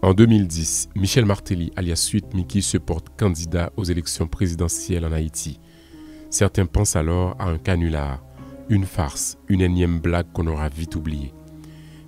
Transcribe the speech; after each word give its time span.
En 0.00 0.14
2010, 0.14 0.90
Michel 0.94 1.24
Martelly, 1.24 1.72
alias 1.74 1.96
Suite 1.96 2.32
Mickey, 2.32 2.60
se 2.60 2.78
porte 2.78 3.08
candidat 3.18 3.72
aux 3.76 3.82
élections 3.82 4.28
présidentielles 4.28 5.04
en 5.04 5.10
Haïti. 5.10 5.58
Certains 6.30 6.66
pensent 6.66 6.94
alors 6.94 7.34
à 7.40 7.48
un 7.48 7.58
canular, 7.58 8.22
une 8.68 8.84
farce, 8.84 9.38
une 9.48 9.60
énième 9.60 9.98
blague 9.98 10.30
qu'on 10.32 10.46
aura 10.46 10.68
vite 10.68 10.94
oubliée. 10.94 11.34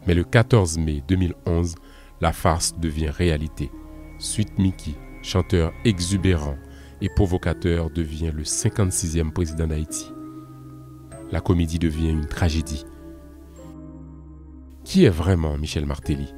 Mais 0.07 0.15
le 0.15 0.23
14 0.23 0.79
mai 0.79 1.03
2011, 1.09 1.75
la 2.21 2.33
farce 2.33 2.79
devient 2.79 3.11
réalité. 3.11 3.73
Suite 4.21 4.57
Mickey, 4.57 4.95
chanteur 5.23 5.73
exubérant 5.85 6.57
et 7.01 7.09
provocateur, 7.09 7.91
devient 7.91 8.31
le 8.33 8.45
56e 8.45 9.33
président 9.33 9.67
d'Haïti. 9.67 10.13
La 11.33 11.41
comédie 11.41 11.81
devient 11.81 12.11
une 12.11 12.27
tragédie. 12.27 12.85
Qui 14.85 15.07
est 15.07 15.11
vraiment 15.11 15.59
Michel 15.59 15.87
Martelly? 15.87 16.33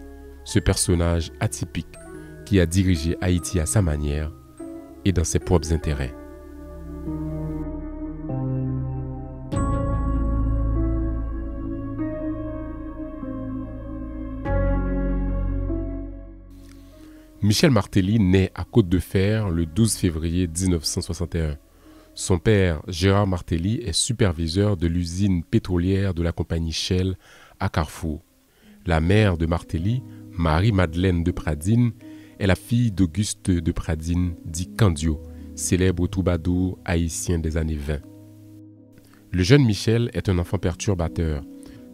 Ce 0.45 0.59
personnage 0.59 1.33
atypique 1.41 1.87
qui 2.45 2.61
a 2.61 2.67
dirigé 2.67 3.17
Haïti 3.21 3.61
à 3.61 3.67
sa 3.67 3.83
manière 3.83 4.33
et 5.05 5.13
dans 5.13 5.25
ses 5.25 5.39
propres 5.39 5.73
intérêts. 5.73 6.15
Michel 17.43 17.73
Martelly 17.73 18.21
naît 18.21 18.53
à 18.55 18.65
Côte-de-Fer 18.65 19.51
le 19.51 19.67
12 19.67 19.97
février 19.97 20.47
1961. 20.47 21.59
Son 22.15 22.39
père, 22.39 22.83
Gérard 22.87 23.27
Martelly, 23.27 23.81
est 23.85 23.93
superviseur 23.93 24.77
de 24.77 24.87
l'usine 24.87 25.43
pétrolière 25.43 26.15
de 26.15 26.23
la 26.23 26.31
compagnie 26.31 26.71
Shell 26.71 27.17
à 27.59 27.69
Carrefour. 27.69 28.23
La 28.87 29.01
mère 29.01 29.37
de 29.39 29.47
Martelly, 29.47 30.05
Marie-Madeleine 30.37 31.23
de 31.23 31.31
Pradine 31.31 31.93
est 32.39 32.47
la 32.47 32.55
fille 32.55 32.91
d'Auguste 32.91 33.51
de 33.51 33.73
Pradine, 33.73 34.35
dit 34.45 34.71
Candio, 34.75 35.21
célèbre 35.55 36.07
troubadour 36.07 36.79
haïtien 36.85 37.39
des 37.39 37.57
années 37.57 37.77
20. 37.77 37.99
Le 39.31 39.43
jeune 39.43 39.65
Michel 39.65 40.11
est 40.15 40.29
un 40.29 40.39
enfant 40.39 40.59
perturbateur. 40.59 41.45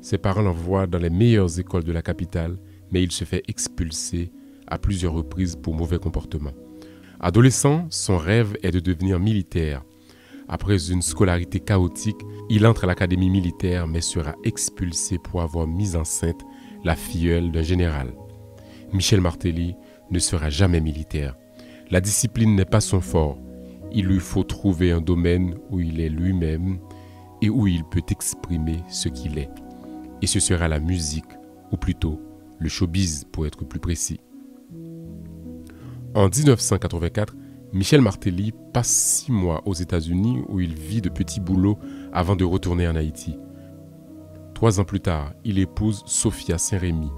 Ses 0.00 0.18
parents 0.18 0.42
l'envoient 0.42 0.86
dans 0.86 0.98
les 0.98 1.10
meilleures 1.10 1.58
écoles 1.58 1.84
de 1.84 1.92
la 1.92 2.02
capitale, 2.02 2.58
mais 2.92 3.02
il 3.02 3.10
se 3.10 3.24
fait 3.24 3.42
expulser 3.48 4.30
à 4.68 4.78
plusieurs 4.78 5.14
reprises 5.14 5.56
pour 5.56 5.74
mauvais 5.74 5.98
comportement. 5.98 6.52
Adolescent, 7.20 7.86
son 7.90 8.16
rêve 8.16 8.56
est 8.62 8.70
de 8.70 8.80
devenir 8.80 9.18
militaire. 9.18 9.84
Après 10.48 10.90
une 10.90 11.02
scolarité 11.02 11.58
chaotique, 11.58 12.20
il 12.48 12.66
entre 12.66 12.84
à 12.84 12.86
l'académie 12.86 13.30
militaire 13.30 13.88
mais 13.88 14.00
sera 14.00 14.34
expulsé 14.44 15.18
pour 15.18 15.42
avoir 15.42 15.66
mis 15.66 15.96
enceinte 15.96 16.40
la 16.84 16.94
filleule 16.94 17.50
d'un 17.50 17.62
général. 17.62 18.14
Michel 18.92 19.20
Martelly 19.20 19.76
ne 20.10 20.18
sera 20.18 20.50
jamais 20.50 20.80
militaire. 20.80 21.36
La 21.90 22.00
discipline 22.00 22.54
n'est 22.54 22.64
pas 22.64 22.80
son 22.80 23.00
fort. 23.00 23.38
Il 23.92 24.06
lui 24.06 24.20
faut 24.20 24.44
trouver 24.44 24.92
un 24.92 25.00
domaine 25.00 25.54
où 25.70 25.80
il 25.80 26.00
est 26.00 26.08
lui-même 26.08 26.78
et 27.42 27.50
où 27.50 27.66
il 27.66 27.84
peut 27.84 28.02
exprimer 28.10 28.82
ce 28.88 29.08
qu'il 29.08 29.38
est. 29.38 29.50
Et 30.22 30.26
ce 30.26 30.40
sera 30.40 30.68
la 30.68 30.80
musique, 30.80 31.24
ou 31.70 31.76
plutôt 31.76 32.20
le 32.58 32.68
showbiz 32.68 33.24
pour 33.30 33.46
être 33.46 33.64
plus 33.64 33.80
précis. 33.80 34.20
En 36.14 36.28
1984, 36.28 37.34
Michel 37.72 38.00
Martelly 38.00 38.52
passe 38.72 38.88
six 38.88 39.30
mois 39.30 39.62
aux 39.66 39.74
États-Unis 39.74 40.42
où 40.48 40.58
il 40.58 40.74
vit 40.74 41.02
de 41.02 41.10
petits 41.10 41.40
boulots 41.40 41.78
avant 42.12 42.34
de 42.34 42.44
retourner 42.44 42.88
en 42.88 42.96
Haïti. 42.96 43.36
Trois 44.54 44.80
ans 44.80 44.84
plus 44.84 45.00
tard, 45.00 45.34
il 45.44 45.58
épouse 45.58 46.02
Sophia 46.06 46.58
Saint-Rémy, 46.58 47.10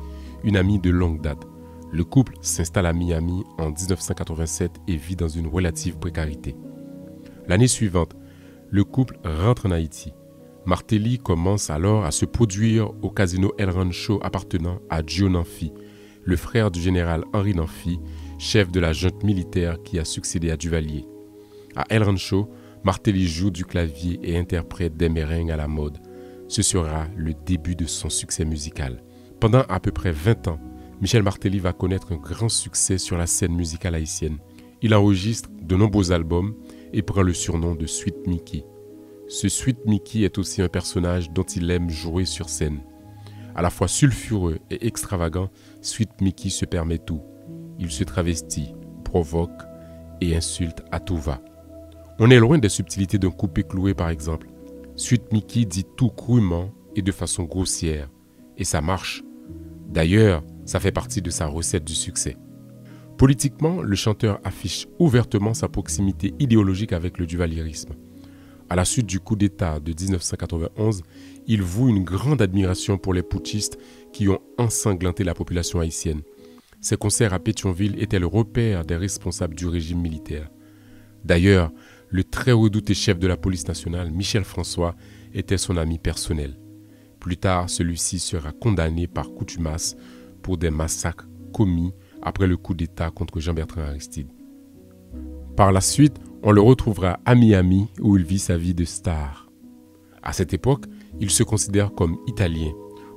une 0.44 0.56
amie 0.56 0.80
de 0.80 0.90
longue 0.90 1.22
date. 1.22 1.46
Le 1.92 2.04
couple 2.04 2.34
s'installe 2.40 2.86
à 2.86 2.92
Miami 2.92 3.42
en 3.58 3.70
1987 3.70 4.72
et 4.86 4.96
vit 4.96 5.16
dans 5.16 5.28
une 5.28 5.48
relative 5.48 5.98
précarité. 5.98 6.54
L'année 7.48 7.66
suivante, 7.66 8.14
le 8.70 8.84
couple 8.84 9.18
rentre 9.24 9.66
en 9.66 9.72
Haïti. 9.72 10.12
Martelly 10.66 11.18
commence 11.18 11.68
alors 11.68 12.04
à 12.04 12.12
se 12.12 12.26
produire 12.26 12.92
au 13.02 13.10
casino 13.10 13.52
El 13.58 13.70
Rancho 13.70 14.20
appartenant 14.22 14.78
à 14.88 15.00
Joe 15.04 15.30
Nanfi, 15.30 15.72
le 16.22 16.36
frère 16.36 16.70
du 16.70 16.80
général 16.80 17.24
Henri 17.32 17.54
Nanfi, 17.54 17.98
chef 18.38 18.70
de 18.70 18.78
la 18.78 18.92
junte 18.92 19.24
militaire 19.24 19.82
qui 19.82 19.98
a 19.98 20.04
succédé 20.04 20.50
à 20.50 20.56
Duvalier. 20.56 21.06
À 21.74 21.86
El 21.88 22.04
Rancho, 22.04 22.50
Martelly 22.84 23.26
joue 23.26 23.50
du 23.50 23.64
clavier 23.64 24.20
et 24.22 24.38
interprète 24.38 24.96
des 24.96 25.08
merengues 25.08 25.50
à 25.50 25.56
la 25.56 25.66
mode. 25.66 25.98
Ce 26.46 26.62
sera 26.62 27.06
le 27.16 27.34
début 27.34 27.74
de 27.74 27.86
son 27.86 28.10
succès 28.10 28.44
musical. 28.44 29.02
Pendant 29.40 29.62
à 29.68 29.80
peu 29.80 29.90
près 29.90 30.12
20 30.12 30.48
ans, 30.48 30.60
Michel 31.00 31.22
Martelly 31.22 31.60
va 31.60 31.72
connaître 31.72 32.12
un 32.12 32.16
grand 32.16 32.50
succès 32.50 32.98
sur 32.98 33.16
la 33.16 33.26
scène 33.26 33.54
musicale 33.54 33.94
haïtienne. 33.94 34.38
Il 34.82 34.94
enregistre 34.94 35.48
de 35.62 35.74
nombreux 35.74 36.12
albums 36.12 36.54
et 36.92 37.00
prend 37.00 37.22
le 37.22 37.32
surnom 37.32 37.74
de 37.74 37.86
Sweet 37.86 38.26
Mickey. 38.26 38.64
Ce 39.26 39.48
Sweet 39.48 39.86
Mickey 39.86 40.20
est 40.20 40.36
aussi 40.36 40.60
un 40.60 40.68
personnage 40.68 41.30
dont 41.30 41.42
il 41.42 41.70
aime 41.70 41.88
jouer 41.88 42.26
sur 42.26 42.50
scène. 42.50 42.80
À 43.54 43.62
la 43.62 43.70
fois 43.70 43.88
sulfureux 43.88 44.58
et 44.70 44.86
extravagant, 44.86 45.50
Sweet 45.80 46.20
Mickey 46.20 46.50
se 46.50 46.66
permet 46.66 46.98
tout. 46.98 47.22
Il 47.78 47.90
se 47.90 48.04
travestit, 48.04 48.74
provoque 49.04 49.62
et 50.20 50.36
insulte 50.36 50.82
à 50.92 51.00
tout 51.00 51.16
va. 51.16 51.40
On 52.18 52.30
est 52.30 52.38
loin 52.38 52.58
des 52.58 52.68
subtilités 52.68 53.18
d'un 53.18 53.30
coupé 53.30 53.62
cloué 53.62 53.94
par 53.94 54.10
exemple. 54.10 54.48
Sweet 54.96 55.32
Mickey 55.32 55.64
dit 55.64 55.86
tout 55.96 56.10
crûment 56.10 56.70
et 56.94 57.00
de 57.00 57.12
façon 57.12 57.44
grossière. 57.44 58.10
Et 58.58 58.64
ça 58.64 58.82
marche. 58.82 59.24
D'ailleurs, 59.88 60.44
ça 60.70 60.78
fait 60.78 60.92
partie 60.92 61.20
de 61.20 61.30
sa 61.30 61.48
recette 61.48 61.84
du 61.84 61.96
succès. 61.96 62.36
Politiquement, 63.18 63.82
le 63.82 63.96
chanteur 63.96 64.38
affiche 64.44 64.86
ouvertement 65.00 65.52
sa 65.52 65.68
proximité 65.68 66.32
idéologique 66.38 66.92
avec 66.92 67.18
le 67.18 67.26
duvalierisme. 67.26 67.96
À 68.68 68.76
la 68.76 68.84
suite 68.84 69.06
du 69.06 69.18
coup 69.18 69.34
d'État 69.34 69.80
de 69.80 69.92
1991, 69.92 71.02
il 71.48 71.60
voue 71.60 71.88
une 71.88 72.04
grande 72.04 72.40
admiration 72.40 72.98
pour 72.98 73.14
les 73.14 73.24
putschistes 73.24 73.78
qui 74.12 74.28
ont 74.28 74.38
ensanglanté 74.58 75.24
la 75.24 75.34
population 75.34 75.80
haïtienne. 75.80 76.22
Ses 76.80 76.96
concerts 76.96 77.34
à 77.34 77.40
Pétionville 77.40 78.00
étaient 78.00 78.20
le 78.20 78.28
repère 78.28 78.84
des 78.84 78.96
responsables 78.96 79.56
du 79.56 79.66
régime 79.66 80.00
militaire. 80.00 80.50
D'ailleurs, 81.24 81.72
le 82.10 82.22
très 82.22 82.52
redouté 82.52 82.94
chef 82.94 83.18
de 83.18 83.26
la 83.26 83.36
police 83.36 83.66
nationale, 83.66 84.12
Michel 84.12 84.44
François, 84.44 84.94
était 85.34 85.58
son 85.58 85.76
ami 85.76 85.98
personnel. 85.98 86.60
Plus 87.18 87.38
tard, 87.38 87.68
celui-ci 87.68 88.20
sera 88.20 88.52
condamné 88.52 89.08
par 89.08 89.32
coutumasse 89.32 89.96
pour 90.42 90.58
des 90.58 90.70
massacres 90.70 91.28
commis 91.52 91.92
après 92.22 92.46
le 92.46 92.56
coup 92.56 92.74
d'État 92.74 93.10
contre 93.10 93.40
Jean-Bertrand 93.40 93.82
Aristide. 93.82 94.28
Par 95.56 95.72
la 95.72 95.80
suite, 95.80 96.16
on 96.42 96.52
le 96.52 96.60
retrouvera 96.60 97.20
à 97.24 97.34
Miami 97.34 97.88
où 98.00 98.16
il 98.16 98.24
vit 98.24 98.38
sa 98.38 98.56
vie 98.56 98.74
de 98.74 98.84
star. 98.84 99.50
À 100.22 100.32
cette 100.32 100.54
époque, 100.54 100.86
il 101.20 101.30
se 101.30 101.42
considère 101.42 101.92
comme 101.92 102.18
italien. 102.26 102.72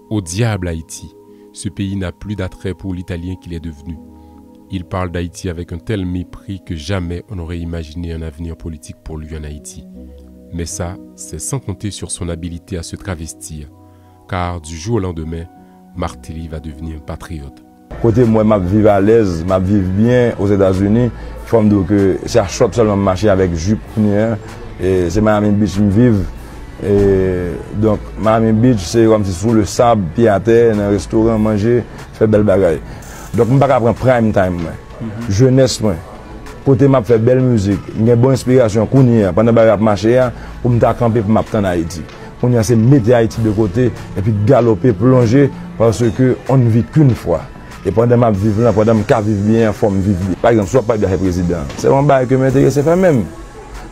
Au 0.09 0.21
diable 0.21 0.67
Haïti, 0.67 1.13
ce 1.53 1.69
pays 1.69 1.95
n'a 1.95 2.11
plus 2.11 2.35
d'attrait 2.35 2.73
pour 2.73 2.93
l'italien 2.93 3.35
qu'il 3.35 3.53
est 3.53 3.59
devenu. 3.59 3.97
Il 4.71 4.85
parle 4.85 5.11
d'Haïti 5.11 5.49
avec 5.49 5.71
un 5.71 5.77
tel 5.77 6.05
mépris 6.05 6.61
que 6.65 6.75
jamais 6.75 7.23
on 7.29 7.35
n'aurait 7.35 7.59
imaginé 7.59 8.13
un 8.13 8.21
avenir 8.21 8.57
politique 8.57 8.97
pour 9.03 9.17
lui 9.17 9.37
en 9.37 9.43
Haïti. 9.43 9.85
Mais 10.51 10.65
ça, 10.65 10.97
c'est 11.15 11.39
sans 11.39 11.59
compter 11.59 11.91
sur 11.91 12.11
son 12.11 12.29
habileté 12.29 12.77
à 12.77 12.83
se 12.83 12.95
travestir, 12.95 13.69
car 14.27 14.61
du 14.61 14.75
jour 14.75 14.95
au 14.95 14.99
lendemain, 14.99 15.45
Martelly 15.95 16.47
va 16.47 16.59
devenir 16.59 16.97
un 16.97 16.99
patriote. 16.99 17.63
Côté 18.01 18.23
moi, 18.25 18.43
je 18.43 18.77
vis 18.77 18.87
à 18.87 18.99
l'aise, 18.99 19.45
je 19.47 19.59
vis 19.59 19.79
bien 19.79 20.33
aux 20.39 20.47
États-Unis. 20.47 21.11
Je 21.45 21.49
forme 21.49 21.69
donc 21.69 21.87
que 21.87 22.17
c'est 22.25 22.39
à 22.39 22.47
short 22.47 22.73
seulement 22.73 22.97
marcher 22.97 23.29
avec 23.29 23.53
jupe. 23.53 23.79
Et 24.81 25.09
c'est 25.09 25.21
Miami 25.21 25.51
Beach 25.51 25.77
me 25.79 25.89
vive. 25.89 26.25
Et 26.83 27.51
donc 27.75 27.99
Miami 28.19 28.51
Beach, 28.51 28.79
c'est 28.79 29.05
comme 29.05 29.23
si 29.23 29.31
sous 29.31 29.53
le 29.53 29.65
sable, 29.65 30.03
pied 30.15 30.27
à 30.27 30.39
terre, 30.39 30.75
dans 30.75 30.81
un 30.83 30.89
restaurant, 30.89 31.37
manger, 31.37 31.83
faire 32.13 32.27
belle 32.27 32.43
bagaille. 32.43 32.81
Donc 33.35 33.47
je 33.49 33.53
ne 33.53 33.59
pas 33.59 33.67
prendre 33.67 33.93
prime 33.93 34.31
time, 34.31 34.61
moi. 34.61 34.71
Mm 35.01 35.07
-hmm. 35.07 35.31
jeunesse. 35.31 35.81
Moi. 35.81 35.95
Côté 36.65 36.87
map 36.87 37.03
fe 37.03 37.17
bel 37.19 37.41
müzik, 37.43 37.79
nye 37.99 38.15
bon 38.15 38.31
inspirasyon 38.31 38.87
kounye, 38.87 39.33
pande 39.35 39.51
bari 39.51 39.69
ap 39.73 39.81
mache 39.83 40.13
ya, 40.13 40.29
pou 40.61 40.71
mta 40.71 40.93
kampe 40.95 41.19
pou 41.19 41.31
map 41.35 41.49
tan 41.51 41.65
Haiti. 41.67 41.99
on 42.43 42.51
y 42.51 42.57
a 42.57 42.63
se 42.63 42.73
mette 42.73 43.09
Haïti 43.09 43.41
de 43.41 43.49
côté 43.51 43.91
et 44.17 44.21
puis 44.21 44.33
galoper, 44.45 44.91
plonger 44.91 45.49
parce 45.77 46.03
qu'on 46.47 46.57
ne 46.57 46.69
vit 46.69 46.83
qu'une 46.83 47.15
fois. 47.15 47.41
Et 47.85 47.91
pendant 47.91 48.31
que 48.31 48.37
je 48.37 48.49
vis 48.49 48.61
là, 48.61 48.71
pendant 48.71 48.95
que 48.95 49.13
je 49.15 49.21
vis 49.21 49.51
bien, 49.51 49.67
je 49.67 49.71
faut 49.71 49.89
vivre 49.89 50.19
bien. 50.19 50.35
Par 50.41 50.51
exemple, 50.51 50.69
soit 50.69 50.83
pas 50.83 50.97
de 50.97 51.05
président. 51.05 51.57
C'est 51.77 51.87
un 51.87 52.03
bail 52.03 52.27
que 52.27 52.35
m'intéresse, 52.35 52.73
c'est 52.73 52.83
fait 52.83 52.95
même. 52.95 53.23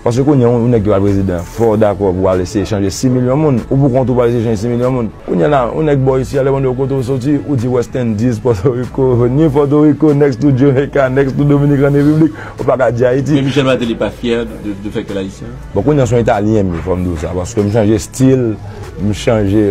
Parce 0.03 0.18
que 0.18 0.21
qu'on 0.21 0.42
on 0.42 0.74
est 0.74 0.80
le 0.80 1.00
président, 1.00 1.38
fort 1.39 1.77
d'accord 1.77 2.13
pour 2.13 2.31
laisser 2.33 2.65
changer 2.65 2.89
6 2.89 3.09
millions 3.09 3.38
de 3.38 3.42
monde. 3.42 3.59
Ou 3.69 3.89
changer 3.89 4.56
6 4.56 4.68
millions 4.68 4.89
de 4.89 4.95
monde. 4.95 5.09
On 5.27 5.39
est 5.39 5.48
là, 5.48 5.71
on 5.75 5.88
est 5.88 5.95
boy 5.95 6.24
ici, 6.24 6.39
allez 6.39 6.50
on 6.50 6.59
est 6.59 6.75
côté 6.75 7.03
sorti, 7.03 7.38
ou 7.48 7.56
dit 7.56 7.68
West 7.68 7.95
Indies, 7.95 8.39
Puerto 8.42 8.71
Rico, 8.71 9.27
ni 9.27 9.48
Puerto 9.48 9.81
Rico, 9.81 10.12
next 10.13 10.42
to 10.42 10.56
Jamaica, 10.57 11.07
next 11.07 11.38
to 11.38 11.44
Dominican 11.44 11.92
République, 11.94 12.33
ou 12.59 12.63
pas 12.63 12.92
dire 12.92 13.09
Haïti. 13.09 13.33
Mais 13.33 13.44
Michel 13.44 13.65
Matel 13.65 13.88
n'est 13.89 13.95
pas 13.95 14.09
fier 14.09 14.44
de, 14.45 14.74
de 14.83 14.89
faire 14.89 15.06
que 15.06 15.13
l'haïtien. 15.13 15.48
Bon, 15.75 15.83
son 16.06 16.18
italien, 16.18 16.65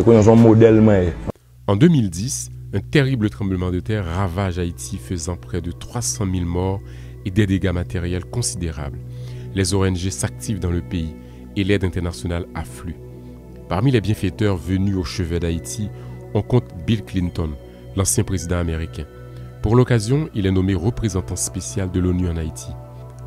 qu'on 0.04 0.18
est 0.18 0.22
son 0.22 0.36
modèle, 0.36 0.80
En 1.66 1.74
2010, 1.74 2.50
Un 2.72 2.78
terrible 2.78 3.30
tremblement 3.30 3.72
de 3.72 3.80
terre 3.80 4.04
ravage 4.04 4.60
Haïti, 4.60 4.96
faisant 4.96 5.34
près 5.34 5.60
de 5.60 5.72
300 5.72 6.24
000 6.32 6.46
morts 6.46 6.80
et 7.26 7.32
des 7.32 7.44
dégâts 7.44 7.72
matériels 7.72 8.24
considérables. 8.24 8.98
Les 9.54 9.74
ONG 9.74 10.10
s'activent 10.10 10.60
dans 10.60 10.70
le 10.70 10.82
pays 10.82 11.14
et 11.56 11.64
l'aide 11.64 11.84
internationale 11.84 12.46
afflue. 12.54 12.96
Parmi 13.68 13.90
les 13.90 14.00
bienfaiteurs 14.00 14.56
venus 14.56 14.96
au 14.96 15.04
chevet 15.04 15.40
d'Haïti, 15.40 15.88
on 16.34 16.42
compte 16.42 16.72
Bill 16.86 17.04
Clinton, 17.04 17.50
l'ancien 17.96 18.24
président 18.24 18.58
américain. 18.58 19.04
Pour 19.62 19.76
l'occasion, 19.76 20.28
il 20.34 20.46
est 20.46 20.52
nommé 20.52 20.74
représentant 20.74 21.36
spécial 21.36 21.90
de 21.90 22.00
l'ONU 22.00 22.28
en 22.28 22.36
Haïti. 22.36 22.68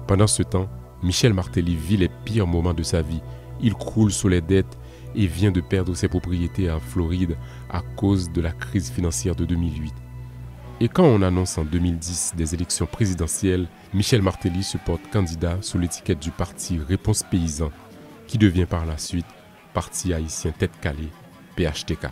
Pendant 0.08 0.28
ce 0.28 0.44
temps, 0.44 0.70
Michel 1.04 1.34
Martelly 1.34 1.76
vit 1.76 1.98
les 1.98 2.10
pires 2.26 2.48
moments 2.48 2.74
de 2.74 2.84
sa 2.84 3.02
vie. 3.02 3.22
Il 3.62 3.74
croule 3.74 4.12
sous 4.12 4.30
les 4.30 4.42
dettes 4.42 4.78
et 5.16 5.28
vient 5.28 5.52
de 5.52 5.62
perdre 5.62 5.94
ses 5.94 6.08
propriétés 6.08 6.72
en 6.72 6.80
Floride 6.80 7.38
à 7.70 7.82
cause 7.98 8.32
de 8.32 8.42
la 8.42 8.52
crise 8.52 8.90
financière 8.90 9.36
de 9.36 9.46
2008. 9.46 9.94
Et 10.84 10.90
quand 10.90 11.06
on 11.06 11.22
annonce 11.22 11.58
en 11.58 11.64
2010 11.64 12.34
des 12.36 12.56
élections 12.56 12.86
présidentielles, 12.86 13.70
Michel 13.94 14.22
Martelly 14.22 14.64
se 14.64 14.78
porte 14.78 15.10
candidat 15.14 15.58
sous 15.62 15.80
l'étiquette 15.80 16.20
du 16.20 16.30
parti 16.30 16.78
Réponse 16.78 17.24
Paysan, 17.24 17.72
qui 18.28 18.38
devient 18.38 18.66
par 18.66 18.86
la 18.86 18.98
suite 18.98 19.26
Parti 19.74 20.14
haïtien 20.14 20.52
tête 20.52 20.78
calée, 20.82 21.08
PHTK. 21.56 22.10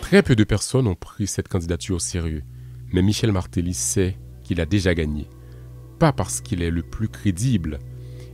Très 0.00 0.22
peu 0.22 0.34
de 0.34 0.44
personnes 0.44 0.86
ont 0.86 0.94
pris 0.94 1.26
cette 1.26 1.48
candidature 1.48 1.96
au 1.96 1.98
sérieux, 1.98 2.42
mais 2.94 3.02
Michel 3.02 3.32
Martelly 3.32 3.74
sait 3.74 4.16
qu'il 4.44 4.62
a 4.62 4.64
déjà 4.64 4.94
gagné. 4.94 5.28
Pas 5.98 6.14
parce 6.14 6.40
qu'il 6.40 6.62
est 6.62 6.70
le 6.70 6.82
plus 6.82 7.10
crédible 7.10 7.80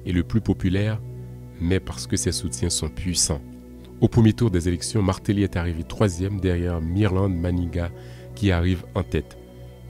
et 0.06 0.12
le 0.12 0.22
plus 0.22 0.40
populaire, 0.40 1.00
mais 1.60 1.80
parce 1.80 2.06
que 2.06 2.16
ses 2.16 2.30
soutiens 2.30 2.70
sont 2.70 2.88
puissants. 2.88 3.42
Au 4.00 4.06
premier 4.06 4.32
tour 4.32 4.52
des 4.52 4.68
élections, 4.68 5.02
Martelly 5.02 5.42
est 5.42 5.56
arrivé 5.56 5.82
troisième 5.82 6.38
derrière 6.38 6.80
Mirland 6.80 7.30
Maniga 7.30 7.90
qui 8.36 8.52
arrive 8.52 8.84
en 8.94 9.02
tête. 9.02 9.36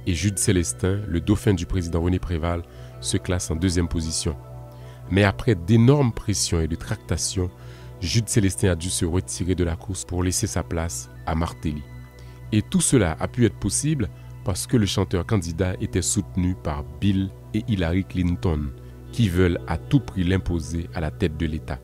Et 0.06 0.14
Jude 0.14 0.38
Célestin, 0.38 1.00
le 1.06 1.20
dauphin 1.20 1.52
du 1.52 1.66
président 1.66 2.00
René 2.00 2.18
Préval, 2.18 2.62
se 3.02 3.18
classe 3.18 3.50
en 3.50 3.56
deuxième 3.56 3.88
position. 3.88 4.34
Mais 5.10 5.24
après 5.24 5.54
d'énormes 5.54 6.12
pressions 6.12 6.60
et 6.60 6.68
de 6.68 6.74
tractations, 6.74 7.50
Jude 8.00 8.30
Célestin 8.30 8.70
a 8.70 8.74
dû 8.76 8.88
se 8.88 9.04
retirer 9.04 9.54
de 9.54 9.64
la 9.64 9.76
course 9.76 10.06
pour 10.06 10.22
laisser 10.22 10.46
sa 10.46 10.62
place 10.62 11.10
à 11.26 11.34
Martelly. 11.34 11.82
Et 12.52 12.62
tout 12.62 12.80
cela 12.80 13.14
a 13.20 13.28
pu 13.28 13.44
être 13.44 13.58
possible 13.58 14.08
parce 14.42 14.66
que 14.66 14.78
le 14.78 14.86
chanteur 14.86 15.26
candidat 15.26 15.74
était 15.82 16.00
soutenu 16.00 16.54
par 16.54 16.82
Bill 16.98 17.28
et 17.52 17.62
Hillary 17.68 18.04
Clinton, 18.04 18.70
qui 19.12 19.28
veulent 19.28 19.60
à 19.66 19.76
tout 19.76 20.00
prix 20.00 20.24
l'imposer 20.24 20.88
à 20.94 21.00
la 21.00 21.10
tête 21.10 21.36
de 21.36 21.44
l'État. 21.44 21.78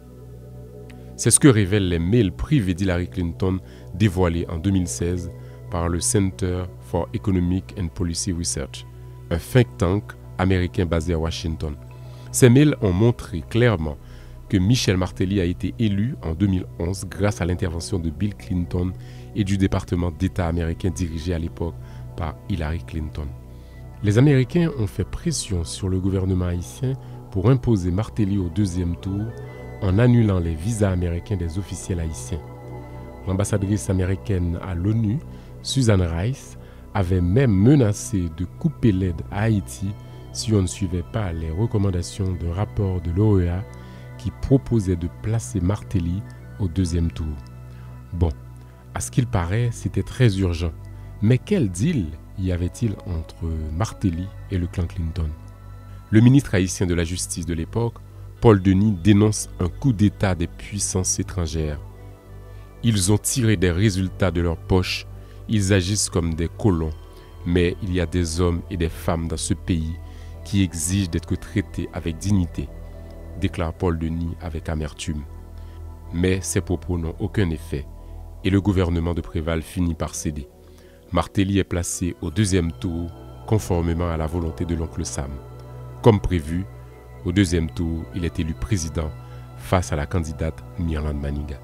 C'est 1.16 1.30
ce 1.30 1.38
que 1.38 1.48
révèlent 1.48 1.88
les 1.88 2.00
mails 2.00 2.32
privés 2.32 2.74
d'Hillary 2.74 3.08
Clinton 3.08 3.58
dévoilés 3.94 4.46
en 4.48 4.58
2016 4.58 5.30
par 5.70 5.88
le 5.88 6.00
Center 6.00 6.64
for 6.80 7.08
Economic 7.14 7.74
and 7.78 7.88
Policy 7.88 8.32
Research, 8.32 8.84
un 9.30 9.38
think 9.38 9.68
tank 9.78 10.04
américain 10.38 10.86
basé 10.86 11.12
à 11.12 11.18
Washington. 11.18 11.76
Ces 12.32 12.48
mails 12.48 12.76
ont 12.82 12.92
montré 12.92 13.44
clairement 13.48 13.96
que 14.48 14.56
Michel 14.56 14.96
Martelly 14.96 15.40
a 15.40 15.44
été 15.44 15.72
élu 15.78 16.16
en 16.22 16.34
2011 16.34 17.06
grâce 17.08 17.40
à 17.40 17.44
l'intervention 17.44 18.00
de 18.00 18.10
Bill 18.10 18.34
Clinton 18.34 18.92
et 19.36 19.44
du 19.44 19.56
département 19.56 20.10
d'État 20.10 20.48
américain 20.48 20.90
dirigé 20.90 21.32
à 21.32 21.38
l'époque 21.38 21.74
par 22.16 22.34
Hillary 22.48 22.82
Clinton. 22.84 23.26
Les 24.02 24.18
Américains 24.18 24.70
ont 24.78 24.86
fait 24.88 25.04
pression 25.04 25.64
sur 25.64 25.88
le 25.88 26.00
gouvernement 26.00 26.46
haïtien 26.46 26.94
pour 27.30 27.48
imposer 27.48 27.90
Martelly 27.90 28.36
au 28.36 28.48
deuxième 28.48 28.96
tour 28.96 29.22
en 29.84 29.98
annulant 29.98 30.38
les 30.38 30.54
visas 30.54 30.90
américains 30.90 31.36
des 31.36 31.58
officiels 31.58 32.00
haïtiens. 32.00 32.40
L'ambassadrice 33.26 33.90
américaine 33.90 34.58
à 34.66 34.74
l'ONU, 34.74 35.18
Susan 35.62 35.98
Rice, 36.00 36.58
avait 36.94 37.20
même 37.20 37.52
menacé 37.52 38.30
de 38.36 38.44
couper 38.44 38.92
l'aide 38.92 39.20
à 39.30 39.42
Haïti 39.42 39.88
si 40.32 40.54
on 40.54 40.62
ne 40.62 40.66
suivait 40.66 41.04
pas 41.12 41.32
les 41.32 41.50
recommandations 41.50 42.32
d'un 42.32 42.52
rapport 42.52 43.00
de 43.02 43.10
l'OEA 43.10 43.62
qui 44.16 44.30
proposait 44.42 44.96
de 44.96 45.08
placer 45.22 45.60
Martelly 45.60 46.22
au 46.60 46.68
deuxième 46.68 47.10
tour. 47.10 47.36
Bon, 48.14 48.30
à 48.94 49.00
ce 49.00 49.10
qu'il 49.10 49.26
paraît, 49.26 49.68
c'était 49.70 50.02
très 50.02 50.38
urgent. 50.38 50.72
Mais 51.20 51.38
quel 51.38 51.70
deal 51.70 52.06
y 52.38 52.52
avait-il 52.52 52.92
entre 53.06 53.50
Martelly 53.76 54.26
et 54.50 54.58
le 54.58 54.66
clan 54.66 54.86
Clinton? 54.86 55.28
Le 56.10 56.20
ministre 56.20 56.54
haïtien 56.54 56.86
de 56.86 56.94
la 56.94 57.04
Justice 57.04 57.46
de 57.46 57.54
l'époque, 57.54 57.96
Paul 58.44 58.60
Denis, 58.60 58.92
dénonce 58.92 59.48
un 59.58 59.70
coup 59.70 59.94
d'État 59.94 60.34
des 60.34 60.48
puissances 60.48 61.18
étrangères. 61.18 61.80
Ils 62.82 63.10
ont 63.10 63.16
tiré 63.16 63.56
des 63.56 63.70
résultats 63.70 64.30
de 64.30 64.42
leur 64.42 64.58
poche, 64.58 65.06
ils 65.48 65.72
agissent 65.72 66.10
comme 66.10 66.34
des 66.34 66.50
colons, 66.58 66.92
mais 67.46 67.74
il 67.82 67.94
y 67.94 68.02
a 68.02 68.06
des 68.06 68.42
hommes 68.42 68.60
et 68.68 68.76
des 68.76 68.90
femmes 68.90 69.28
dans 69.28 69.38
ce 69.38 69.54
pays 69.54 69.96
qui 70.44 70.62
exigent 70.62 71.08
d'être 71.08 71.34
traités 71.36 71.88
avec 71.94 72.18
dignité 72.18 72.68
déclare 73.40 73.72
Paul 73.72 73.98
Denis 73.98 74.36
avec 74.42 74.68
amertume. 74.68 75.22
Mais 76.12 76.42
ces 76.42 76.60
propos 76.60 76.98
n'ont 76.98 77.16
aucun 77.20 77.48
effet 77.48 77.86
et 78.44 78.50
le 78.50 78.60
gouvernement 78.60 79.14
de 79.14 79.22
Préval 79.22 79.62
finit 79.62 79.94
par 79.94 80.14
céder. 80.14 80.50
Martelly 81.12 81.60
est 81.60 81.64
placé 81.64 82.14
au 82.20 82.30
deuxième 82.30 82.72
tour 82.72 83.10
conformément 83.46 84.10
à 84.10 84.18
la 84.18 84.26
volonté 84.26 84.66
de 84.66 84.74
l'oncle 84.74 85.06
Sam. 85.06 85.30
Comme 86.02 86.20
prévu, 86.20 86.66
au 87.24 87.32
deuxième 87.32 87.70
tour, 87.70 88.04
il 88.14 88.24
est 88.24 88.38
élu 88.38 88.54
président 88.54 89.10
face 89.56 89.92
à 89.92 89.96
la 89.96 90.06
candidate 90.06 90.62
Mirland 90.78 91.14
Maniga. 91.14 91.58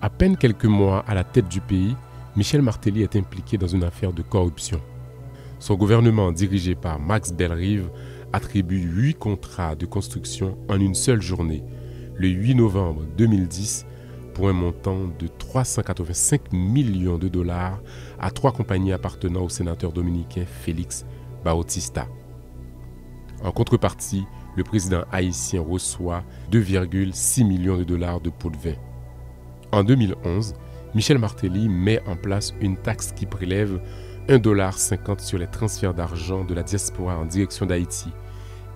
À 0.00 0.10
peine 0.10 0.36
quelques 0.36 0.66
mois 0.66 1.04
à 1.06 1.14
la 1.14 1.24
tête 1.24 1.48
du 1.48 1.60
pays, 1.60 1.96
Michel 2.36 2.62
Martelly 2.62 3.02
est 3.02 3.16
impliqué 3.16 3.56
dans 3.56 3.66
une 3.66 3.84
affaire 3.84 4.12
de 4.12 4.22
corruption. 4.22 4.80
Son 5.58 5.74
gouvernement, 5.76 6.32
dirigé 6.32 6.74
par 6.74 6.98
Max 6.98 7.32
Bellrive, 7.32 7.88
attribue 8.32 8.80
8 8.80 9.14
contrats 9.14 9.74
de 9.76 9.86
construction 9.86 10.58
en 10.68 10.80
une 10.80 10.94
seule 10.94 11.22
journée, 11.22 11.62
le 12.16 12.28
8 12.28 12.56
novembre 12.56 13.04
2010, 13.16 13.86
pour 14.34 14.48
un 14.48 14.54
montant 14.54 15.08
de 15.18 15.28
385 15.28 16.52
millions 16.52 17.18
de 17.18 17.28
dollars 17.28 17.80
à 18.18 18.30
trois 18.30 18.52
compagnies 18.52 18.92
appartenant 18.92 19.42
au 19.42 19.48
sénateur 19.48 19.92
dominicain 19.92 20.44
Félix 20.46 21.04
Bautista. 21.44 22.08
En 23.44 23.50
contrepartie, 23.50 24.24
le 24.56 24.64
président 24.64 25.04
haïtien 25.10 25.62
reçoit 25.62 26.22
2,6 26.50 27.44
millions 27.44 27.76
de 27.76 27.84
dollars 27.84 28.20
de 28.20 28.30
pots 28.30 28.50
de 28.50 28.56
vin. 28.56 28.76
En 29.72 29.82
2011, 29.82 30.54
Michel 30.94 31.18
Martelly 31.18 31.68
met 31.68 32.00
en 32.06 32.16
place 32.16 32.54
une 32.60 32.76
taxe 32.76 33.12
qui 33.12 33.26
prélève 33.26 33.80
1,50$ 34.28 35.20
sur 35.20 35.38
les 35.38 35.46
transferts 35.46 35.94
d'argent 35.94 36.44
de 36.44 36.54
la 36.54 36.62
diaspora 36.62 37.16
en 37.16 37.24
direction 37.24 37.66
d'Haïti 37.66 38.10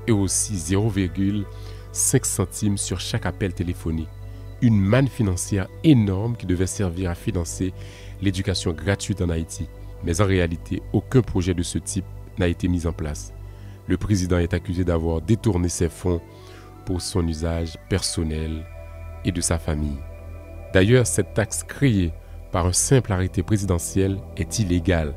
et 0.06 0.12
aussi 0.12 0.54
0,5 0.54 2.24
centimes 2.24 2.78
sur 2.78 2.98
chaque 3.00 3.26
appel 3.26 3.52
téléphonique. 3.52 4.08
Une 4.62 4.80
manne 4.80 5.08
financière 5.08 5.68
énorme 5.84 6.36
qui 6.36 6.46
devait 6.46 6.66
servir 6.66 7.10
à 7.10 7.14
financer 7.14 7.74
l'éducation 8.22 8.72
gratuite 8.72 9.20
en 9.20 9.28
Haïti. 9.28 9.68
Mais 10.02 10.20
en 10.20 10.26
réalité, 10.26 10.82
aucun 10.92 11.20
projet 11.20 11.54
de 11.54 11.62
ce 11.62 11.78
type 11.78 12.06
n'a 12.38 12.48
été 12.48 12.68
mis 12.68 12.86
en 12.86 12.92
place. 12.92 13.35
Le 13.86 13.96
président 13.96 14.38
est 14.38 14.54
accusé 14.54 14.84
d'avoir 14.84 15.20
détourné 15.20 15.68
ses 15.68 15.88
fonds 15.88 16.20
pour 16.84 17.00
son 17.00 17.26
usage 17.26 17.76
personnel 17.88 18.64
et 19.24 19.32
de 19.32 19.40
sa 19.40 19.58
famille. 19.58 19.98
D'ailleurs, 20.72 21.06
cette 21.06 21.34
taxe 21.34 21.62
créée 21.62 22.12
par 22.52 22.66
un 22.66 22.72
simple 22.72 23.12
arrêté 23.12 23.42
présidentiel 23.42 24.18
est 24.36 24.58
illégale 24.58 25.14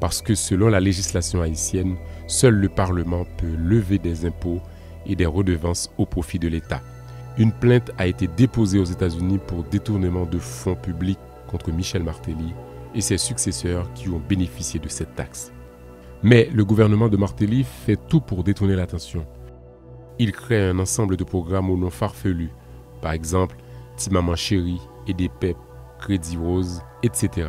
parce 0.00 0.20
que 0.20 0.34
selon 0.34 0.68
la 0.68 0.80
législation 0.80 1.42
haïtienne, 1.42 1.96
seul 2.26 2.54
le 2.54 2.68
Parlement 2.68 3.24
peut 3.38 3.54
lever 3.56 3.98
des 3.98 4.26
impôts 4.26 4.60
et 5.06 5.14
des 5.14 5.26
redevances 5.26 5.92
au 5.96 6.06
profit 6.06 6.40
de 6.40 6.48
l'État. 6.48 6.80
Une 7.38 7.52
plainte 7.52 7.92
a 7.98 8.06
été 8.06 8.26
déposée 8.26 8.78
aux 8.78 8.84
États-Unis 8.84 9.38
pour 9.46 9.62
détournement 9.64 10.26
de 10.26 10.38
fonds 10.38 10.74
publics 10.74 11.18
contre 11.46 11.70
Michel 11.70 12.02
Martelly 12.02 12.52
et 12.94 13.00
ses 13.00 13.16
successeurs 13.16 13.92
qui 13.94 14.08
ont 14.08 14.20
bénéficié 14.28 14.80
de 14.80 14.88
cette 14.88 15.14
taxe. 15.14 15.52
Mais 16.22 16.48
le 16.52 16.64
gouvernement 16.64 17.08
de 17.08 17.16
Martelly 17.16 17.64
fait 17.64 17.98
tout 18.08 18.20
pour 18.20 18.44
détourner 18.44 18.76
l'attention. 18.76 19.26
Il 20.20 20.30
crée 20.30 20.68
un 20.68 20.78
ensemble 20.78 21.16
de 21.16 21.24
programmes 21.24 21.68
au 21.68 21.76
nom 21.76 21.90
farfelu, 21.90 22.50
par 23.00 23.12
exemple 23.12 23.56
Timaman 23.96 24.36
Chéri 24.36 24.78
et 25.08 25.14
des 25.14 25.30
Crédit 25.98 26.36
Rose, 26.36 26.82
etc., 27.02 27.48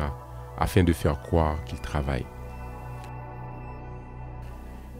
afin 0.58 0.84
de 0.84 0.92
faire 0.92 1.20
croire 1.20 1.62
qu'il 1.64 1.80
travaille. 1.80 2.26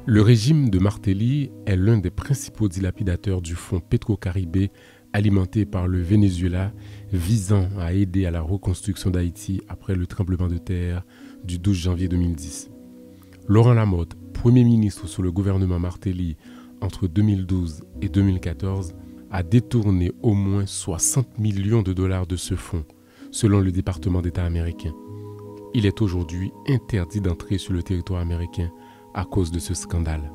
Le 0.07 0.21
régime 0.21 0.69
de 0.69 0.79
Martelly 0.79 1.51
est 1.67 1.77
l'un 1.77 1.99
des 1.99 2.11
principaux 2.11 2.69
dilapidateurs 2.69 3.41
du 3.41 3.55
fonds 3.55 3.81
Petro-Caribé 3.81 4.71
alimenté 5.13 5.65
par 5.65 5.89
le 5.89 6.03
Venezuela 6.03 6.73
visant 7.13 7.69
à 7.79 7.93
aider 7.93 8.27
à 8.27 8.31
la 8.31 8.41
reconstruction 8.41 9.11
d'Haïti 9.11 9.63
après 9.69 9.95
le 9.95 10.07
tremblement 10.07 10.49
de 10.49 10.59
terre 10.59 11.05
du 11.45 11.59
12 11.59 11.77
janvier 11.77 12.09
2010. 12.09 12.74
Laurent 13.47 13.75
Lamotte, 13.75 14.17
Premier 14.33 14.65
ministre 14.65 15.07
sous 15.07 15.21
le 15.21 15.31
gouvernement 15.31 15.79
Martelly 15.79 16.39
entre 16.81 17.07
2012 17.07 17.83
et 18.01 18.09
2014, 18.09 18.95
a 19.31 19.43
détourné 19.43 20.13
au 20.23 20.33
moins 20.33 20.65
60 20.65 21.39
millions 21.39 21.83
de 21.83 21.93
dollars 21.93 22.27
de 22.27 22.37
ce 22.37 22.55
fonds, 22.55 22.87
selon 23.31 23.61
le 23.61 23.71
département 23.71 24.23
d'État 24.23 24.47
américain. 24.47 24.93
Il 25.75 25.85
est 25.85 26.01
aujourd'hui 26.01 26.53
interdit 26.69 27.21
d'entrer 27.21 27.59
sur 27.59 27.75
le 27.75 27.83
territoire 27.83 28.23
américain 28.23 28.71
à 29.13 29.27
cause 29.27 29.51
de 29.51 29.59
ce 29.59 29.75
scandale. 29.75 30.33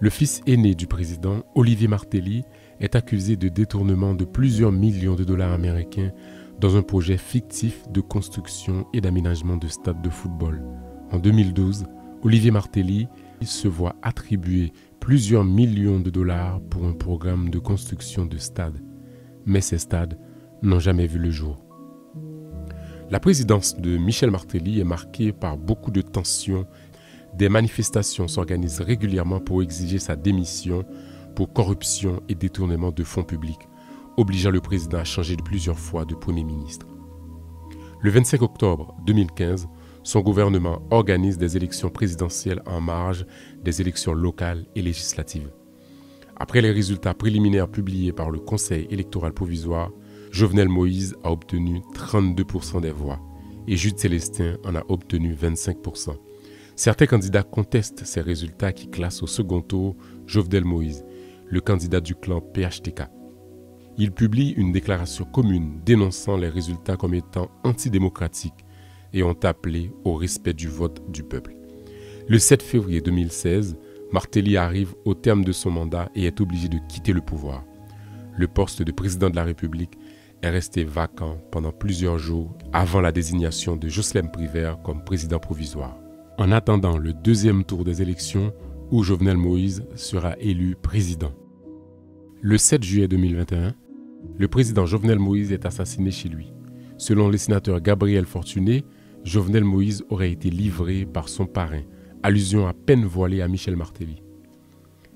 Le 0.00 0.10
fils 0.10 0.40
aîné 0.48 0.74
du 0.74 0.88
président, 0.88 1.44
Olivier 1.54 1.86
Martelly, 1.86 2.42
est 2.80 2.96
accusé 2.96 3.36
de 3.36 3.46
détournement 3.46 4.14
de 4.14 4.24
plusieurs 4.24 4.72
millions 4.72 5.14
de 5.14 5.22
dollars 5.22 5.52
américains 5.52 6.10
dans 6.58 6.76
un 6.76 6.82
projet 6.82 7.16
fictif 7.16 7.84
de 7.92 8.00
construction 8.00 8.88
et 8.92 9.00
d'aménagement 9.00 9.56
de 9.56 9.68
stades 9.68 10.02
de 10.02 10.10
football. 10.10 10.64
En 11.12 11.18
2012, 11.18 11.84
Olivier 12.22 12.50
Martelly 12.50 13.06
se 13.42 13.68
voit 13.68 13.96
attribuer 14.02 14.72
plusieurs 14.98 15.44
millions 15.44 16.00
de 16.00 16.08
dollars 16.08 16.60
pour 16.70 16.86
un 16.86 16.92
programme 16.92 17.50
de 17.50 17.58
construction 17.58 18.24
de 18.24 18.38
stades. 18.38 18.80
Mais 19.44 19.60
ces 19.60 19.78
stades 19.78 20.18
n'ont 20.62 20.78
jamais 20.78 21.06
vu 21.06 21.18
le 21.18 21.30
jour. 21.30 21.62
La 23.10 23.20
présidence 23.20 23.76
de 23.76 23.98
Michel 23.98 24.30
Martelly 24.30 24.80
est 24.80 24.84
marquée 24.84 25.32
par 25.32 25.58
beaucoup 25.58 25.90
de 25.90 26.00
tensions. 26.00 26.66
Des 27.34 27.50
manifestations 27.50 28.26
s'organisent 28.26 28.80
régulièrement 28.80 29.40
pour 29.40 29.62
exiger 29.62 29.98
sa 29.98 30.16
démission 30.16 30.86
pour 31.36 31.52
corruption 31.52 32.22
et 32.30 32.34
détournement 32.34 32.90
de 32.90 33.04
fonds 33.04 33.24
publics, 33.24 33.68
obligeant 34.16 34.50
le 34.50 34.60
président 34.60 34.98
à 34.98 35.04
changer 35.04 35.36
de 35.36 35.42
plusieurs 35.42 35.78
fois 35.78 36.06
de 36.06 36.14
Premier 36.14 36.44
ministre. 36.44 36.86
Le 38.00 38.10
25 38.10 38.40
octobre 38.40 38.96
2015, 39.06 39.68
son 40.02 40.20
gouvernement 40.20 40.82
organise 40.90 41.38
des 41.38 41.56
élections 41.56 41.90
présidentielles 41.90 42.62
en 42.66 42.80
marge 42.80 43.26
des 43.62 43.80
élections 43.80 44.14
locales 44.14 44.66
et 44.74 44.82
législatives. 44.82 45.50
Après 46.36 46.60
les 46.60 46.72
résultats 46.72 47.14
préliminaires 47.14 47.68
publiés 47.68 48.12
par 48.12 48.30
le 48.30 48.40
Conseil 48.40 48.86
électoral 48.90 49.32
provisoire, 49.32 49.90
Jovenel 50.32 50.68
Moïse 50.68 51.14
a 51.22 51.30
obtenu 51.30 51.82
32% 51.94 52.80
des 52.80 52.90
voix 52.90 53.20
et 53.68 53.76
Jude 53.76 53.98
Célestin 53.98 54.56
en 54.64 54.74
a 54.74 54.82
obtenu 54.88 55.34
25%. 55.34 56.16
Certains 56.74 57.06
candidats 57.06 57.42
contestent 57.42 58.04
ces 58.04 58.22
résultats 58.22 58.72
qui 58.72 58.88
classent 58.88 59.22
au 59.22 59.26
second 59.26 59.60
tour 59.60 59.94
Jovenel 60.26 60.64
Moïse, 60.64 61.04
le 61.46 61.60
candidat 61.60 62.00
du 62.00 62.14
clan 62.14 62.40
PHTK. 62.40 63.02
Il 63.98 64.10
publie 64.10 64.50
une 64.56 64.72
déclaration 64.72 65.26
commune 65.26 65.80
dénonçant 65.84 66.38
les 66.38 66.48
résultats 66.48 66.96
comme 66.96 67.14
étant 67.14 67.50
antidémocratiques 67.62 68.64
et 69.12 69.22
ont 69.22 69.36
appelé 69.42 69.92
au 70.04 70.14
respect 70.14 70.52
du 70.52 70.68
vote 70.68 71.02
du 71.10 71.22
peuple. 71.22 71.54
Le 72.28 72.38
7 72.38 72.62
février 72.62 73.00
2016, 73.00 73.76
Martelly 74.12 74.56
arrive 74.56 74.94
au 75.04 75.14
terme 75.14 75.44
de 75.44 75.52
son 75.52 75.70
mandat 75.70 76.10
et 76.14 76.26
est 76.26 76.40
obligé 76.40 76.68
de 76.68 76.78
quitter 76.88 77.12
le 77.12 77.20
pouvoir. 77.20 77.64
Le 78.36 78.46
poste 78.46 78.82
de 78.82 78.92
président 78.92 79.30
de 79.30 79.36
la 79.36 79.44
République 79.44 79.98
est 80.42 80.50
resté 80.50 80.84
vacant 80.84 81.38
pendant 81.50 81.72
plusieurs 81.72 82.18
jours 82.18 82.56
avant 82.72 83.00
la 83.00 83.12
désignation 83.12 83.76
de 83.76 83.88
Jocelyn 83.88 84.26
Privert 84.26 84.80
comme 84.82 85.04
président 85.04 85.38
provisoire. 85.38 85.96
En 86.38 86.50
attendant 86.52 86.98
le 86.98 87.12
deuxième 87.12 87.64
tour 87.64 87.84
des 87.84 88.02
élections 88.02 88.52
où 88.90 89.02
Jovenel 89.02 89.36
Moïse 89.36 89.84
sera 89.94 90.36
élu 90.38 90.76
président. 90.80 91.32
Le 92.40 92.58
7 92.58 92.82
juillet 92.82 93.08
2021, 93.08 93.74
le 94.36 94.48
président 94.48 94.86
Jovenel 94.86 95.18
Moïse 95.18 95.52
est 95.52 95.66
assassiné 95.66 96.10
chez 96.10 96.28
lui. 96.28 96.52
Selon 96.98 97.28
le 97.28 97.36
sénateur 97.36 97.80
Gabriel 97.80 98.26
Fortuné, 98.26 98.84
Jovenel 99.24 99.64
Moïse 99.64 100.04
aurait 100.10 100.32
été 100.32 100.50
livré 100.50 101.06
par 101.06 101.28
son 101.28 101.46
parrain, 101.46 101.82
allusion 102.22 102.66
à 102.66 102.72
peine 102.72 103.04
voilée 103.04 103.40
à 103.40 103.48
Michel 103.48 103.76
Martelly. 103.76 104.22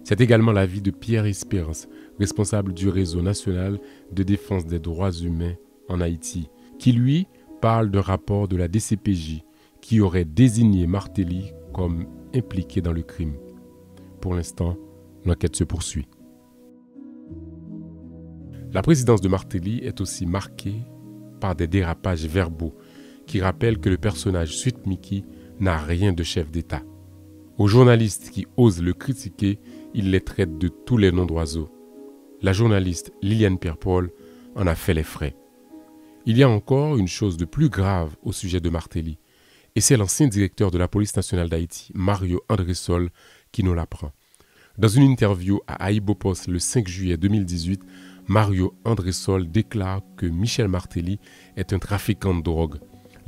C'est 0.05 0.21
également 0.21 0.53
l'avis 0.53 0.81
de 0.81 0.93
Pierre 0.93 1.27
Espérance, 1.27 1.89
responsable 2.19 2.73
du 2.73 2.89
réseau 2.89 3.23
national 3.23 3.81
de 4.13 4.23
défense 4.23 4.67
des 4.67 4.79
droits 4.79 5.13
humains 5.13 5.55
en 5.89 6.01
Haïti, 6.01 6.49
qui 6.79 6.93
lui 6.93 7.27
parle 7.61 7.91
d'un 7.91 8.01
rapport 8.01 8.47
de 8.47 8.57
la 8.57 8.69
DCPJ 8.69 9.43
qui 9.81 10.01
aurait 10.01 10.25
désigné 10.25 10.87
Martelly 10.87 11.53
comme 11.73 12.07
impliqué 12.35 12.81
dans 12.81 12.93
le 12.93 13.03
crime. 13.03 13.35
Pour 14.21 14.35
l'instant, 14.35 14.77
l'enquête 15.25 15.57
se 15.57 15.65
poursuit. 15.65 16.09
La 18.73 18.83
présidence 18.83 19.21
de 19.21 19.29
Martelly 19.29 19.79
est 19.79 20.01
aussi 20.01 20.27
marquée 20.27 20.83
par 21.41 21.55
des 21.55 21.67
dérapages 21.67 22.27
verbaux 22.27 22.75
qui 23.27 23.41
rappellent 23.41 23.79
que 23.79 23.89
le 23.89 23.99
personnage 23.99 24.57
Sweet 24.57 24.87
Mickey 24.87 25.25
n'a 25.61 25.79
rien 25.79 26.13
de 26.13 26.23
chef 26.23 26.51
d'État. 26.51 26.83
Aux 27.59 27.69
journalistes 27.69 28.31
qui 28.31 28.47
osent 28.57 28.83
le 28.83 28.93
critiquer, 28.93 29.59
il 29.95 30.11
les 30.11 30.21
traite 30.21 30.59
de 30.59 30.69
tous 30.69 30.99
les 30.99 31.13
noms 31.13 31.27
d'oiseaux 31.27 31.71
la 32.43 32.53
journaliste 32.53 33.13
Liliane 33.23 33.59
Pierre-Paul 33.59 34.11
en 34.55 34.67
a 34.67 34.75
fait 34.75 34.95
les 34.95 35.03
frais. 35.03 35.37
Il 36.27 36.37
y 36.37 36.43
a 36.43 36.49
encore 36.49 36.97
une 36.97 37.09
chose 37.09 37.37
de 37.37 37.45
plus 37.45 37.69
grave 37.69 38.17
au 38.23 38.33
sujet 38.33 38.61
de 38.61 38.69
Martelly, 38.69 39.19
et 39.75 39.81
c'est 39.81 39.97
l'ancien 39.97 40.27
directeur 40.27 40.71
de 40.71 40.79
la 40.79 40.89
police 40.89 41.17
nationale 41.17 41.49
d'Haïti, 41.49 41.93
Mario 41.95 42.43
Andressol, 42.49 43.11
qui 43.53 43.63
nous 43.63 43.75
l'apprend. 43.75 44.13
Dans 44.79 44.89
une 44.89 45.03
interview 45.03 45.61
à 45.67 45.85
Aïbopos 45.85 46.49
le 46.49 46.59
5 46.59 46.89
juillet 46.89 47.17
2018, 47.17 47.81
Mario 48.29 48.75
Andressol 48.85 49.51
déclare 49.51 50.03
que 50.17 50.27
Michel 50.27 50.69
Martelly 50.69 51.19
est 51.57 51.73
un 51.73 51.79
trafiquant 51.79 52.35
de 52.35 52.43
drogue. 52.43 52.79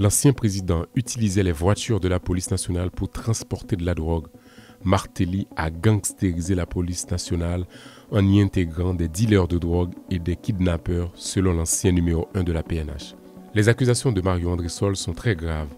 L'ancien 0.00 0.33
président 0.33 0.85
utilisait 0.95 1.43
les 1.43 1.50
voitures 1.50 1.99
de 1.99 2.07
la 2.07 2.21
police 2.21 2.52
nationale 2.52 2.93
pour 2.93 3.11
transporter 3.11 3.75
de 3.75 3.85
la 3.85 3.95
drogue. 3.95 4.28
Martelly 4.85 5.49
a 5.57 5.71
gangstérisé 5.71 6.55
la 6.55 6.67
police 6.67 7.11
nationale 7.11 7.64
en 8.12 8.25
y 8.25 8.40
intégrant 8.40 8.95
des 8.95 9.09
dealers 9.09 9.49
de 9.49 9.59
drogue 9.59 9.93
et 10.09 10.21
des 10.21 10.37
kidnappeurs 10.37 11.11
selon 11.14 11.52
l'ancien 11.52 11.90
numéro 11.90 12.28
1 12.35 12.45
de 12.45 12.52
la 12.52 12.62
PNH. 12.62 13.17
Les 13.55 13.69
accusations 13.69 14.12
de 14.12 14.21
Mario 14.21 14.50
Andressol 14.50 14.97
sont 14.97 15.14
très 15.14 15.35
graves 15.35 15.75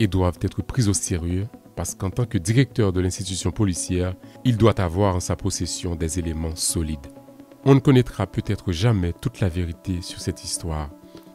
et 0.00 0.08
doivent 0.08 0.40
être 0.42 0.62
prises 0.64 0.88
au 0.88 0.94
sérieux 0.94 1.46
parce 1.76 1.94
qu'en 1.94 2.10
tant 2.10 2.26
que 2.26 2.38
directeur 2.38 2.92
de 2.92 3.00
l'institution 3.00 3.52
policière, 3.52 4.16
il 4.44 4.56
doit 4.56 4.80
avoir 4.80 5.14
en 5.14 5.20
sa 5.20 5.36
possession 5.36 5.94
des 5.94 6.18
éléments 6.18 6.56
solides. 6.56 7.06
On 7.64 7.76
ne 7.76 7.80
connaîtra 7.80 8.26
peut-être 8.26 8.72
jamais 8.72 9.12
toute 9.12 9.38
la 9.38 9.48
vérité 9.48 10.02
sur 10.02 10.20
cette 10.20 10.42
histoire, 10.42 10.90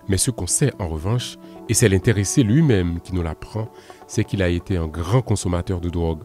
mais 0.08 0.18
ce 0.18 0.32
qu'on 0.32 0.48
sait 0.48 0.74
en 0.80 0.88
revanche, 0.88 1.38
et 1.68 1.74
c'est 1.74 1.90
l'intéressé 1.90 2.44
lui-même 2.44 3.00
qui 3.02 3.14
nous 3.14 3.24
l'apprend, 3.24 3.70
c'est 4.08 4.24
qu'il 4.24 4.44
a 4.44 4.50
été 4.50 4.78
un 4.78 4.88
grand 4.88 5.22
consommateur 5.22 5.82
de 5.82 5.90
drogue. 5.90 6.24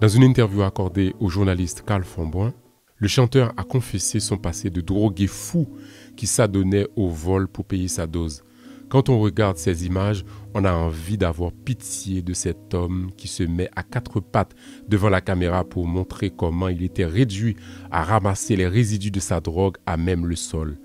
Dans 0.00 0.08
une 0.08 0.24
interview 0.24 0.62
accordée 0.62 1.14
au 1.20 1.28
journaliste 1.28 1.84
Carl 1.86 2.02
Fonboin, 2.02 2.52
le 2.96 3.08
chanteur 3.08 3.52
a 3.56 3.64
confessé 3.64 4.20
son 4.20 4.36
passé 4.36 4.68
de 4.68 4.80
drogué 4.80 5.26
fou 5.26 5.68
qui 6.16 6.26
s'adonnait 6.26 6.86
au 6.96 7.08
vol 7.08 7.48
pour 7.48 7.64
payer 7.64 7.88
sa 7.88 8.06
dose. 8.06 8.42
Quand 8.88 9.08
on 9.08 9.20
regarde 9.20 9.56
ces 9.56 9.86
images, 9.86 10.24
on 10.52 10.64
a 10.64 10.72
envie 10.72 11.16
d'avoir 11.16 11.52
pitié 11.52 12.22
de 12.22 12.32
cet 12.32 12.74
homme 12.74 13.10
qui 13.16 13.28
se 13.28 13.44
met 13.44 13.70
à 13.76 13.84
quatre 13.84 14.18
pattes 14.18 14.56
devant 14.88 15.08
la 15.08 15.20
caméra 15.20 15.64
pour 15.64 15.86
montrer 15.86 16.30
comment 16.30 16.68
il 16.68 16.82
était 16.82 17.06
réduit 17.06 17.56
à 17.92 18.02
ramasser 18.02 18.56
les 18.56 18.66
résidus 18.66 19.12
de 19.12 19.20
sa 19.20 19.40
drogue 19.40 19.76
à 19.86 19.96
même 19.96 20.26
le 20.26 20.34
sol. 20.34 20.76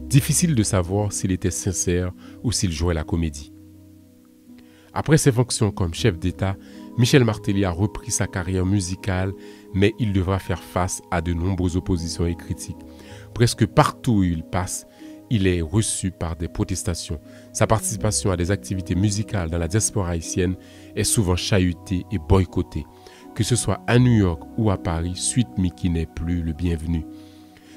Difficile 0.00 0.54
de 0.54 0.62
savoir 0.62 1.12
s'il 1.12 1.32
était 1.32 1.50
sincère 1.50 2.12
ou 2.42 2.52
s'il 2.52 2.72
jouait 2.72 2.94
la 2.94 3.04
comédie. 3.04 3.52
Après 4.94 5.18
ses 5.18 5.32
fonctions 5.32 5.70
comme 5.70 5.94
chef 5.94 6.18
d'État, 6.18 6.56
Michel 6.96 7.24
Martelly 7.24 7.64
a 7.64 7.70
repris 7.70 8.10
sa 8.10 8.26
carrière 8.26 8.66
musicale, 8.66 9.32
mais 9.74 9.94
il 9.98 10.12
devra 10.12 10.38
faire 10.38 10.62
face 10.62 11.02
à 11.10 11.20
de 11.20 11.32
nombreuses 11.32 11.76
oppositions 11.76 12.26
et 12.26 12.34
critiques. 12.34 12.76
Presque 13.34 13.66
partout 13.66 14.12
où 14.12 14.24
il 14.24 14.42
passe, 14.42 14.86
il 15.30 15.46
est 15.46 15.60
reçu 15.60 16.10
par 16.10 16.36
des 16.36 16.48
protestations. 16.48 17.20
Sa 17.52 17.66
participation 17.66 18.30
à 18.30 18.36
des 18.36 18.50
activités 18.50 18.94
musicales 18.94 19.50
dans 19.50 19.58
la 19.58 19.68
diaspora 19.68 20.10
haïtienne 20.10 20.56
est 20.96 21.04
souvent 21.04 21.36
chahutée 21.36 22.04
et 22.10 22.18
boycottée. 22.18 22.86
Que 23.34 23.44
ce 23.44 23.56
soit 23.56 23.80
à 23.86 23.98
New 23.98 24.16
York 24.16 24.42
ou 24.56 24.70
à 24.70 24.78
Paris, 24.78 25.14
Suite 25.14 25.58
Mickey 25.58 25.90
n'est 25.90 26.06
plus 26.06 26.42
le 26.42 26.52
bienvenu. 26.52 27.04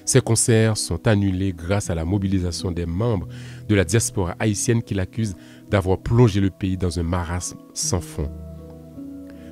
Ses 0.05 0.21
concerts 0.21 0.77
sont 0.77 1.07
annulés 1.07 1.53
grâce 1.53 1.89
à 1.89 1.95
la 1.95 2.05
mobilisation 2.05 2.71
des 2.71 2.85
membres 2.85 3.27
de 3.67 3.75
la 3.75 3.83
diaspora 3.83 4.35
haïtienne 4.39 4.83
qui 4.83 4.93
l'accusent 4.93 5.35
d'avoir 5.69 5.99
plongé 5.99 6.41
le 6.41 6.49
pays 6.49 6.77
dans 6.77 6.99
un 6.99 7.03
marasme 7.03 7.57
sans 7.73 8.01
fond. 8.01 8.29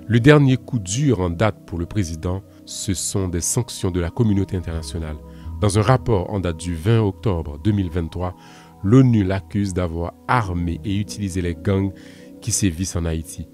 Le 0.08 0.20
dernier 0.20 0.58
coup 0.58 0.80
dur 0.80 1.20
en 1.20 1.30
date 1.30 1.66
pour 1.68 1.78
le 1.78 1.86
président, 1.86 2.42
ce 2.66 2.96
sont 2.96 3.28
des 3.28 3.42
sanctions 3.42 3.92
de 3.92 4.00
la 4.00 4.10
communauté 4.10 4.58
internationale. 4.58 5.18
Dans 5.62 5.78
un 5.78 5.84
rapport 5.84 6.32
en 6.32 6.40
date 6.40 6.58
du 6.58 6.74
20 6.74 7.02
octobre 7.02 7.60
2023, 7.64 8.36
l'ONU 8.84 9.24
l'accuse 9.24 9.74
d'avoir 9.74 10.14
armé 10.28 10.82
et 10.84 10.96
utilisé 10.96 11.42
les 11.42 11.54
gangs 11.54 11.94
qui 12.42 12.52
sévissent 12.52 12.96
en 12.96 13.06
Haïti. 13.06 13.48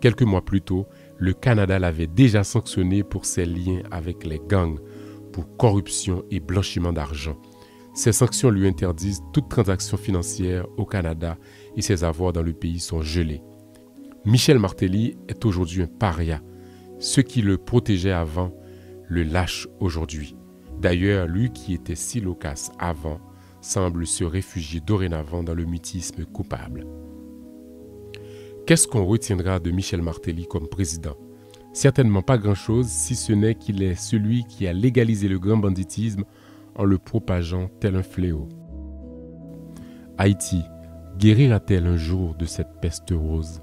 Quelques 0.00 0.22
mois 0.22 0.44
plus 0.44 0.62
tôt, 0.62 0.86
le 1.18 1.34
Canada 1.34 1.78
l'avait 1.78 2.06
déjà 2.06 2.42
sanctionné 2.42 3.04
pour 3.04 3.26
ses 3.26 3.44
liens 3.44 3.82
avec 3.90 4.24
les 4.24 4.40
gangs, 4.48 4.78
pour 5.32 5.56
corruption 5.56 6.24
et 6.30 6.40
blanchiment 6.40 6.92
d'argent. 6.92 7.36
Ces 7.94 8.12
sanctions 8.12 8.50
lui 8.50 8.68
interdisent 8.68 9.22
toute 9.32 9.48
transaction 9.48 9.96
financière 9.96 10.66
au 10.76 10.86
Canada 10.86 11.36
et 11.76 11.82
ses 11.82 12.04
avoirs 12.04 12.32
dans 12.32 12.42
le 12.42 12.52
pays 12.52 12.80
sont 12.80 13.02
gelés. 13.02 13.42
Michel 14.24 14.58
Martelly 14.58 15.16
est 15.28 15.44
aujourd'hui 15.44 15.82
un 15.82 15.86
paria. 15.86 16.40
Ceux 16.98 17.22
qui 17.22 17.42
le 17.42 17.56
protégeaient 17.58 18.12
avant 18.12 18.52
le 19.08 19.22
lâchent 19.22 19.68
aujourd'hui. 19.80 20.36
D'ailleurs, 20.78 21.26
lui 21.26 21.50
qui 21.50 21.74
était 21.74 21.94
si 21.94 22.20
loquace 22.20 22.70
avant 22.78 23.20
semble 23.60 24.06
se 24.06 24.24
réfugier 24.24 24.80
dorénavant 24.80 25.42
dans 25.42 25.54
le 25.54 25.64
mutisme 25.64 26.24
coupable. 26.24 26.86
Qu'est-ce 28.66 28.86
qu'on 28.86 29.04
retiendra 29.04 29.58
de 29.58 29.70
Michel 29.70 30.00
Martelly 30.00 30.46
comme 30.46 30.68
président? 30.68 31.16
Certainement 31.72 32.22
pas 32.22 32.36
grand-chose, 32.36 32.88
si 32.88 33.14
ce 33.14 33.32
n'est 33.32 33.54
qu'il 33.54 33.82
est 33.82 33.94
celui 33.94 34.44
qui 34.44 34.66
a 34.66 34.72
légalisé 34.72 35.28
le 35.28 35.38
grand 35.38 35.56
banditisme 35.56 36.24
en 36.74 36.84
le 36.84 36.98
propageant 36.98 37.68
tel 37.80 37.96
un 37.96 38.02
fléau. 38.02 38.48
Haïti 40.18 40.62
guérira-t-elle 41.16 41.86
un 41.86 41.96
jour 41.96 42.34
de 42.34 42.44
cette 42.44 42.80
peste 42.80 43.10
rose? 43.10 43.62